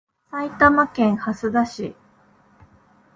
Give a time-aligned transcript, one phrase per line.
[0.31, 1.95] 埼玉県蓮田市